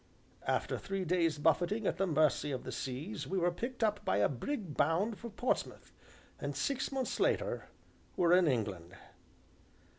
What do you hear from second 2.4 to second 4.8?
of the seas, we were picked up by a brig